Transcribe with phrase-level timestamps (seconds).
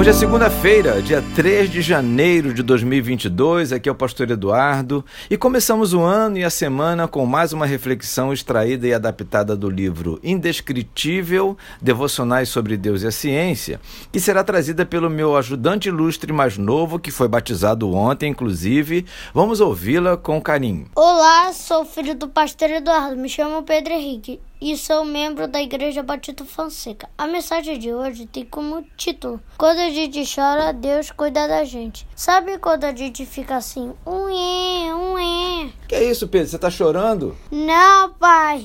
[0.00, 3.70] Hoje é segunda-feira, dia 3 de janeiro de 2022.
[3.70, 7.66] Aqui é o Pastor Eduardo e começamos o ano e a semana com mais uma
[7.66, 13.78] reflexão extraída e adaptada do livro Indescritível Devocionais sobre Deus e a Ciência,
[14.10, 19.04] que será trazida pelo meu ajudante ilustre mais novo, que foi batizado ontem, inclusive.
[19.34, 20.86] Vamos ouvi-la com carinho.
[20.96, 26.02] Olá, sou filho do Pastor Eduardo, me chamo Pedro Henrique e sou membro da Igreja
[26.02, 27.08] Batista Fonseca.
[27.16, 32.06] A mensagem de hoje tem como título: Quando a gente chora, Deus cuida da gente.
[32.14, 35.70] Sabe quando a gente fica assim, um é, um é?
[35.88, 36.48] Que é isso, Pedro?
[36.48, 37.36] Você tá chorando?
[37.50, 38.64] Não, pai.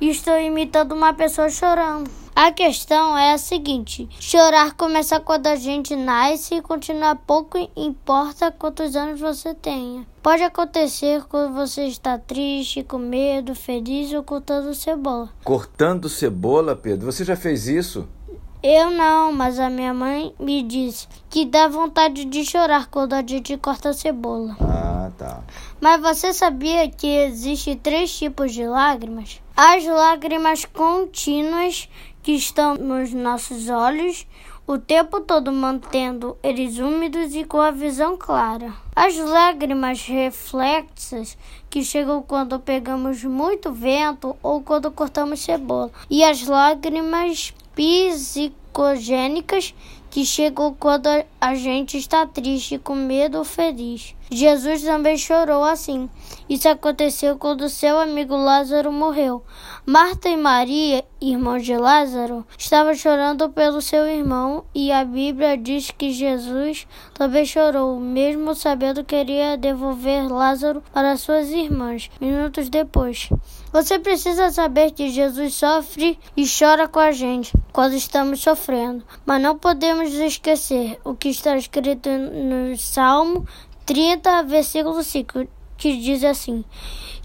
[0.00, 2.08] Estou imitando uma pessoa chorando.
[2.40, 8.52] A questão é a seguinte: chorar começa quando a gente nasce e continua pouco importa
[8.52, 10.06] quantos anos você tenha.
[10.22, 15.28] Pode acontecer quando você está triste, com medo, feliz ou cortando cebola.
[15.42, 17.10] Cortando cebola, Pedro?
[17.10, 18.08] Você já fez isso?
[18.62, 23.22] Eu não, mas a minha mãe me disse que dá vontade de chorar quando a
[23.26, 24.56] gente corta cebola.
[24.60, 25.42] Ah, tá.
[25.80, 29.40] Mas você sabia que existe três tipos de lágrimas?
[29.56, 31.88] As lágrimas contínuas
[32.28, 34.26] que estão nos nossos olhos
[34.66, 38.70] o tempo todo mantendo eles úmidos e com a visão clara.
[38.94, 41.38] As lágrimas reflexas
[41.70, 45.90] que chegam quando pegamos muito vento ou quando cortamos cebola.
[46.10, 49.74] E as lágrimas psicogênicas
[50.10, 51.08] que chegam quando
[51.40, 54.14] a gente está triste, com medo ou feliz.
[54.30, 56.08] Jesus também chorou assim.
[56.48, 59.42] Isso aconteceu quando seu amigo Lázaro morreu.
[59.84, 65.90] Marta e Maria, irmãos de Lázaro, estavam chorando pelo seu irmão e a Bíblia diz
[65.90, 73.28] que Jesus também chorou, mesmo sabendo que iria devolver Lázaro para suas irmãs minutos depois.
[73.72, 79.42] Você precisa saber que Jesus sofre e chora com a gente quando estamos sofrendo, mas
[79.42, 83.46] não podemos esquecer o que está escrito no Salmo
[83.88, 86.62] 30, versículo 5, que diz assim: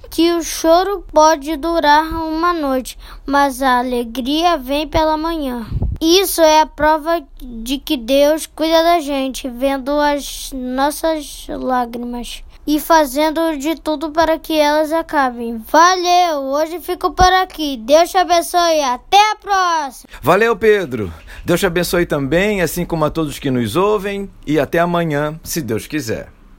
[0.09, 5.67] que o choro pode durar uma noite, mas a alegria vem pela manhã.
[5.99, 12.79] Isso é a prova de que Deus cuida da gente, vendo as nossas lágrimas e
[12.79, 15.57] fazendo de tudo para que elas acabem.
[15.69, 17.75] Valeu, hoje fico por aqui.
[17.75, 18.81] Deus te abençoe.
[18.81, 20.09] Até a próxima.
[20.21, 21.13] Valeu, Pedro.
[21.43, 24.29] Deus te abençoe também, assim como a todos que nos ouvem.
[24.47, 26.31] E até amanhã, se Deus quiser.